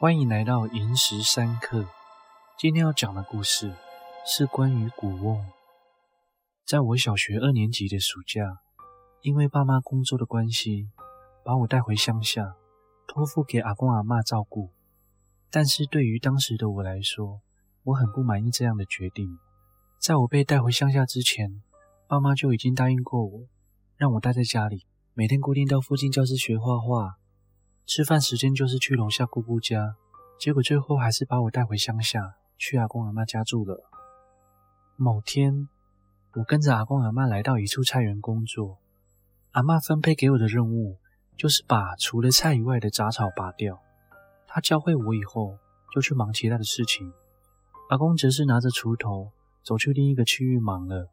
[0.00, 1.84] 欢迎来到萤石三刻。
[2.56, 3.74] 今天要讲的故事
[4.24, 5.44] 是关于古瓮。
[6.64, 8.60] 在我小学二年级的暑假，
[9.22, 10.88] 因为爸妈工作的关系，
[11.44, 12.54] 把我带回乡下，
[13.08, 14.70] 托付给阿公阿嬷照顾。
[15.50, 17.40] 但是对于当时的我来说，
[17.82, 19.36] 我很不满意这样的决定。
[20.00, 21.60] 在我被带回乡下之前，
[22.06, 23.40] 爸妈就已经答应过我，
[23.96, 27.16] 让我待在家里，每天固定到附近教室学画画。
[27.88, 29.96] 吃饭时间就是去楼下姑姑家，
[30.38, 33.88] 结果最后还是把我带回乡下，去阿公阿嬷家住了。
[34.96, 35.66] 某天，
[36.34, 38.76] 我跟着阿公阿嬷来到一处菜园工作，
[39.52, 40.98] 阿嬷分配给我的任务
[41.34, 43.80] 就是把除了菜以外的杂草拔掉。
[44.46, 45.56] 她教会我以后，
[45.94, 47.10] 就去忙其他的事情。
[47.88, 51.08] 阿公则是拿着锄头走去另一个区域忙了。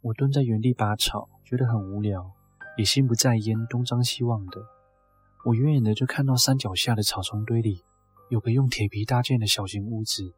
[0.00, 2.32] 我蹲在原地拔草，觉得很无聊，
[2.78, 4.73] 也心不在焉，东张西望的。
[5.44, 7.84] 我远远的就看到山脚下的草丛堆里
[8.30, 10.32] 有个用铁皮搭建的小型屋子，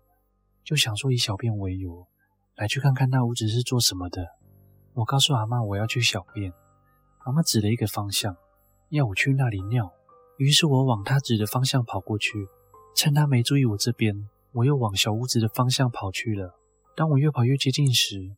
[0.64, 2.08] 就想说以小便为由
[2.56, 4.26] 来去看看那屋子是做什么的。
[4.94, 6.52] 我告诉阿妈我要去小便，
[7.18, 8.36] 阿妈指了一个方向，
[8.88, 9.92] 要我去那里尿。
[10.38, 12.48] 于是我往她指的方向跑过去，
[12.96, 16.58] 趁她没注意我这边，我又往小屋子的方向跑去了。
[16.96, 18.34] 当我越跑越接近时，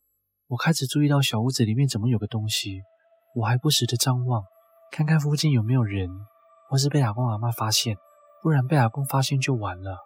[0.49, 2.81] 我开始注意到小屋子里面怎么有个东西，
[3.33, 4.43] 我还不时的张望，
[4.91, 6.07] 看看附近有没有人。
[6.69, 7.97] 或是被阿公阿嬷发现，
[8.43, 9.97] 不然被阿公发现就完了。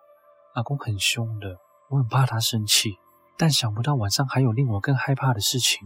[0.54, 1.58] 阿公很凶的，
[1.90, 2.92] 我很怕他生气。
[3.38, 5.80] 但想不到晚上还有令我更害怕的事情。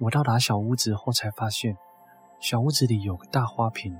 [0.00, 1.76] 我到达小屋子后才发现，
[2.40, 3.94] 小屋子里有个大花瓶，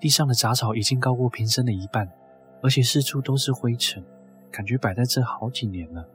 [0.00, 2.08] 地上的杂草已经高过瓶身的一半，
[2.62, 4.04] 而且四处都是灰尘，
[4.50, 6.08] 感觉摆在这好几年了。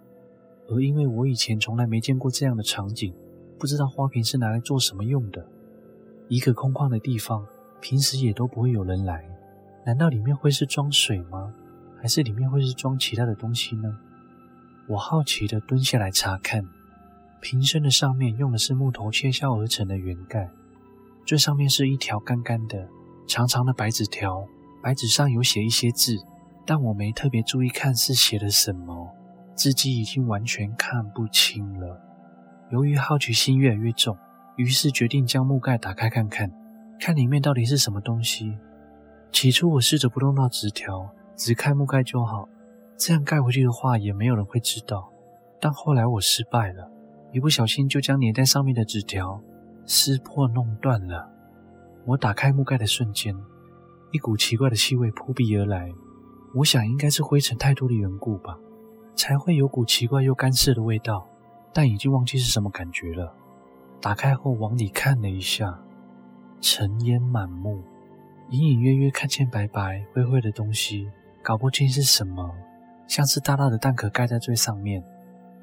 [0.70, 3.14] 而因为我以前从来没见过这样的场景，
[3.60, 5.46] 不知道花瓶是拿来做什么用的。
[6.30, 7.46] 一个空旷的地方，
[7.82, 9.26] 平时也都不会有人来。
[9.86, 11.54] 难道里面会是装水吗？
[12.02, 13.98] 还是里面会是装其他的东西呢？
[14.88, 16.64] 我好奇地蹲下来查看，
[17.42, 20.50] 瓶身的上面用的是木头切削而成的圆盖，
[21.26, 22.90] 最上面是一条干干的、
[23.28, 24.46] 长长的白纸条，
[24.82, 26.18] 白纸上有写一些字，
[26.66, 29.16] 但我没特别注意看是写的什么，
[29.56, 32.02] 字迹已经完全看不清了。
[32.72, 34.18] 由于好奇心越来越重，
[34.56, 36.52] 于是决定将木盖打开看看，
[37.00, 38.58] 看里面到底是什么东西。
[39.32, 42.48] 起初我试着不弄到纸条，只开木盖就好，
[42.98, 45.12] 这样盖回去的话也没有人会知道。
[45.60, 46.92] 但后来我失败了，
[47.32, 49.42] 一不小心就将粘在上面的纸条
[49.86, 51.30] 撕破弄断了。
[52.06, 53.36] 我打开木盖的瞬间，
[54.12, 55.92] 一股奇怪的气味扑鼻而来，
[56.56, 58.58] 我想应该是灰尘太多的缘故吧，
[59.16, 61.28] 才会有股奇怪又干涩的味道，
[61.74, 63.34] 但已经忘记是什么感觉了。
[64.02, 65.80] 打开后往里看了一下，
[66.60, 67.84] 尘烟满目。
[68.52, 71.10] 隐隐约约看见白白灰灰的东西，
[71.42, 72.54] 搞不清是什么，
[73.08, 75.02] 像是大大的蛋壳盖在最上面。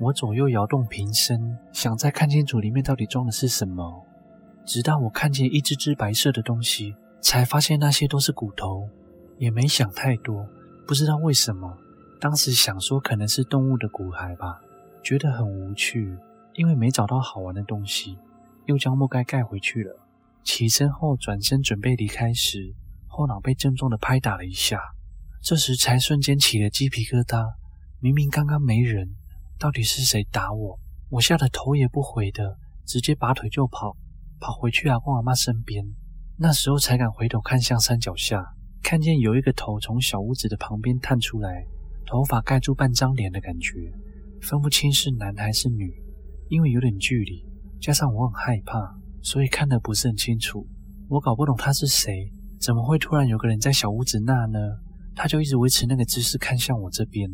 [0.01, 4.03] 我左右摇动瓶身，想再看清楚里面到底装的是什么。
[4.65, 8.89] 直到我看见一只只白色的东西，才发现那些都是骨头。
[9.37, 10.47] 也没想太多，
[10.87, 11.77] 不知道为什么，
[12.19, 14.63] 当时想说可能是动物的骨骸吧，
[15.03, 16.17] 觉得很无趣，
[16.55, 18.17] 因为没找到好玩的东西，
[18.65, 19.95] 又将木盖盖回去了。
[20.43, 22.75] 起身后转身准备离开时，
[23.07, 24.81] 后脑被重重的拍打了一下，
[25.43, 27.55] 这时才瞬间起了鸡皮疙瘩。
[28.01, 29.17] 明明刚刚没人，
[29.59, 30.79] 到底是谁打我？
[31.11, 33.97] 我吓得头也不回的直接拔腿就跑，
[34.39, 35.85] 跑回去阿公阿妈身边。
[36.37, 38.45] 那时候才敢回头看向山脚下，
[38.83, 41.67] 看见有一个头从小屋子的旁边探出来，
[42.07, 43.93] 头发盖住半张脸的感觉，
[44.41, 45.93] 分不清是男还是女，
[46.49, 47.45] 因为有点距离，
[47.81, 48.97] 加上我很害怕。
[49.23, 50.67] 所以看得不是很清楚，
[51.09, 54.59] 我搞不懂他是谁，怎么会突然有个人在小屋子那呢？
[55.15, 57.29] 他就一直维持那个姿势看向我这边。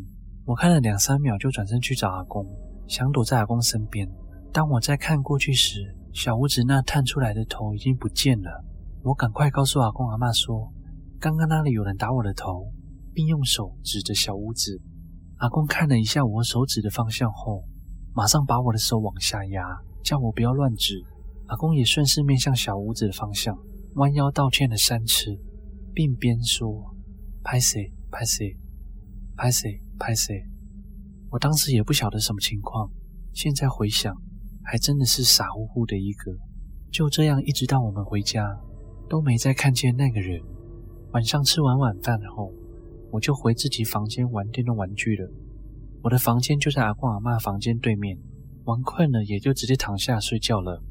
[0.45, 2.45] 我看了两三秒，就转身去找阿公，
[2.87, 4.09] 想躲在阿公身边。
[4.51, 8.63] 当我再看过去时，小屋子那探出来的头已经不见了。
[9.03, 10.71] 我赶快告诉阿公阿嬷说，
[11.19, 12.71] 刚刚那里有人打我的头，
[13.13, 14.81] 并用手指着小屋子。
[15.37, 17.63] 阿公看了一下我手指的方向后，
[18.13, 19.61] 马上把我的手往下压，
[20.03, 21.03] 叫我不要乱指。
[21.47, 23.55] 阿公也顺势面向小屋子的方向，
[23.95, 25.37] 弯腰道歉了三次，
[25.93, 26.95] 并边说
[27.43, 27.91] ：“拍谁？
[28.11, 28.57] 拍谁？
[29.35, 29.81] 拍谁？
[29.99, 30.43] 拍谁。”
[31.29, 32.89] 我当时也不晓得什么情况，
[33.33, 34.15] 现在回想，
[34.63, 36.31] 还真的是傻乎乎的一个。
[36.91, 38.57] 就这样，一直到我们回家，
[39.07, 40.41] 都没再看见那个人。
[41.11, 42.51] 晚上吃完晚饭后，
[43.11, 45.29] 我就回自己房间玩电动玩具了。
[46.03, 48.17] 我的房间就在阿公阿嬷房间对面，
[48.63, 50.81] 玩困了也就直接躺下睡觉了。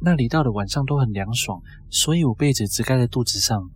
[0.00, 1.60] 那里到了晚上都很凉爽，
[1.90, 3.70] 所以我被子只盖在肚子上，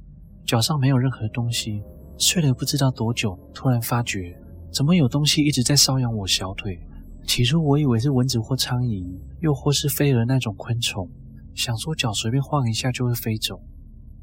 [0.44, 1.82] 脚上没有任何东西，
[2.18, 4.38] 睡了不知道多久，突然发觉
[4.72, 6.78] 怎么有东西一直在搔痒我小腿。
[7.26, 9.06] 起初我以为是蚊子或苍蝇，
[9.40, 11.10] 又或是飞蛾那种昆虫，
[11.54, 13.60] 想说脚随便晃一下就会飞走，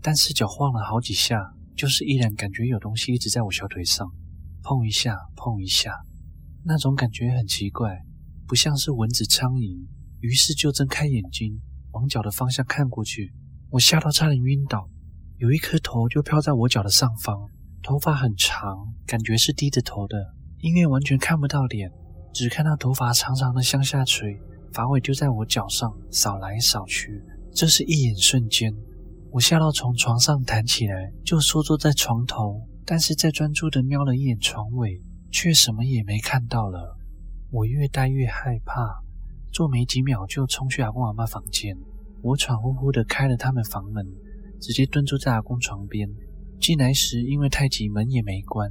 [0.02, 4.12] 但是脚晃了好几下，就是依然感觉有东西一直在我小腿上，
[4.64, 5.92] 碰一下，碰一下，
[6.64, 8.02] 那种感觉很奇怪，
[8.48, 9.86] 不像是蚊子、苍蝇。
[10.22, 11.62] 于是就睁开眼睛
[11.96, 13.34] 往脚的方向看过去，
[13.70, 14.88] 我吓到差点晕倒。
[15.38, 17.50] 有一颗头就飘在我脚的上方，
[17.82, 20.18] 头发很长，感觉是低着头的，
[20.60, 21.90] 因为完全看不到脸。
[22.34, 24.38] 只看到头发长长的向下垂，
[24.74, 27.24] 发尾就在我脚上扫来扫去。
[27.54, 28.74] 这是一眼瞬间，
[29.32, 35.02] 我吓到从床上弹起来，就缩坐在床头，但是再专注的瞄了一眼床尾，
[35.32, 36.98] 却什么也没看到了。
[37.52, 39.02] 我越呆越害怕，
[39.56, 41.74] 坐没几秒就冲去阿公阿妈房间。
[42.22, 44.06] 我喘呼呼的开了他们房门，
[44.60, 46.10] 直接蹲坐在阿公床边。
[46.60, 48.69] 进来时因为太急，门也没关，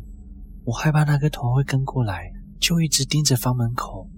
[0.63, 2.31] 我害怕那个头会跟过来。
[2.61, 4.11] 就一直盯着房门口，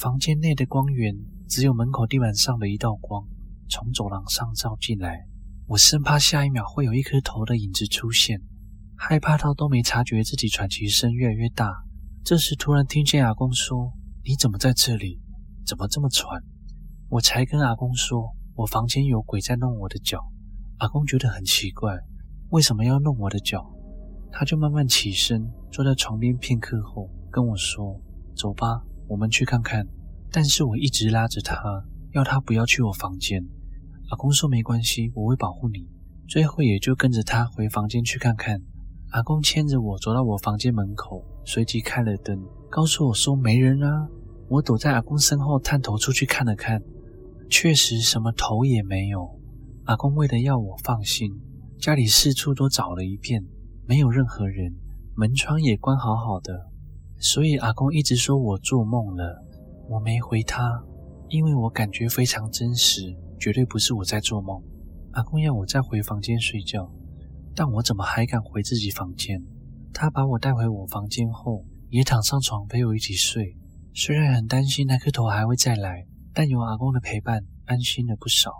[0.00, 1.14] 房间内的光源
[1.46, 3.22] 只有门口地板上的一道光，
[3.68, 5.26] 从走廊上照进来。
[5.66, 8.40] 我生怕下一秒会有一颗头的影子出现，
[8.96, 11.84] 害怕到都没察觉自己喘气声越来越大。
[12.24, 13.92] 这时突然听见阿公说
[14.24, 15.20] ：“你怎么在这里？
[15.66, 16.42] 怎么这么喘？”
[17.10, 20.18] 我才跟阿公说：“我房间有鬼在弄我的脚。”
[20.78, 21.96] 阿公觉得很奇怪，
[22.50, 23.70] 为什么要弄我的脚？
[24.32, 27.08] 他就慢慢起身，坐在床边片刻后。
[27.30, 28.00] 跟我说
[28.36, 29.86] ：“走吧，我们去看看。”
[30.30, 31.56] 但是我一直拉着他，
[32.12, 33.44] 要他不要去我房间。
[34.10, 35.88] 阿公说：“没关系，我会保护你。”
[36.28, 38.60] 最后也就跟着他回房间去看看。
[39.10, 42.40] 阿公牵着我走到我房间门口，随即开了灯，
[42.70, 44.08] 告诉我说：“没人啊。”
[44.48, 46.82] 我躲在阿公身后，探头出去看了看，
[47.48, 49.38] 确实什么头也没有。
[49.84, 51.30] 阿公为了要我放心，
[51.78, 53.44] 家里四处都找了一遍，
[53.86, 54.74] 没有任何人，
[55.14, 56.70] 门窗也关好好的。
[57.18, 59.42] 所以阿公一直说我做梦了，
[59.88, 60.82] 我没回他，
[61.28, 64.62] 因为我感觉非常真实，绝对不是我在做梦。
[65.12, 66.90] 阿公要我再回房间睡觉，
[67.54, 69.42] 但我怎么还敢回自己房间？
[69.92, 73.56] 他把我带回我房间后，也躺上床陪我一起睡。
[73.96, 78.50] 虽然很担心那颗头还会再来，但有阿公的陪伴，安心了不少。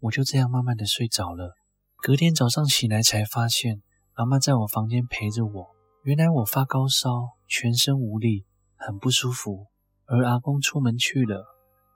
[0.00, 1.54] 我就这样慢慢的睡着了。
[2.02, 3.82] 隔天早上醒来才发现，
[4.14, 5.66] 阿妈在我房间陪着我。
[6.04, 7.10] 原来我发高烧，
[7.46, 8.46] 全身无力，
[8.76, 9.66] 很不舒服。
[10.06, 11.44] 而阿公出门去了，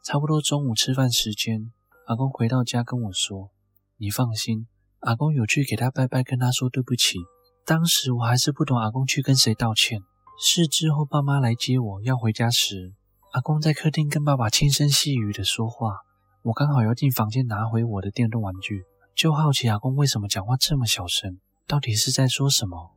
[0.04, 1.72] 差不多中午吃饭时间，
[2.06, 3.48] 阿公回到家跟我说
[3.96, 4.66] ：“你放心，
[4.98, 7.16] 阿公有去给他拜拜，跟他说对不起。”
[7.64, 10.02] 当时我还是不懂阿公去跟谁道歉。
[10.38, 12.92] 是之后爸妈来接我要回家时，
[13.32, 15.98] 阿公在客厅跟爸爸轻声细语的说话。
[16.42, 18.82] 我刚好要进房间拿回我的电动玩具，
[19.14, 21.38] 就好奇阿公为什么讲话这么小声，
[21.68, 22.90] 到底是在说什么？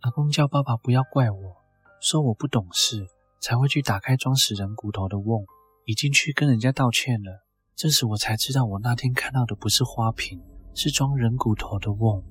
[0.00, 1.56] 阿公叫爸爸不要怪我，
[2.00, 3.06] 说我不懂事，
[3.40, 5.46] 才会去打开装死人骨头的瓮，
[5.86, 7.46] 已经去跟人家道歉了。
[7.74, 10.42] 这时我才知道，我那天看到的不是花瓶，
[10.74, 12.22] 是装人骨头的瓮。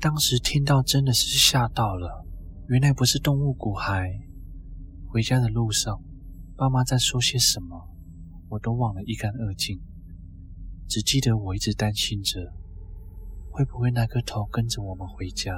[0.00, 2.24] 当时听到真的是吓到了，
[2.70, 4.08] 原来不是动物骨骸。
[5.08, 6.00] 回家的路上，
[6.56, 7.76] 爸妈在说些什么，
[8.48, 9.80] 我都忘得一干二净，
[10.88, 12.38] 只记得我一直担心着，
[13.50, 15.52] 会不会那个头跟着我们回家。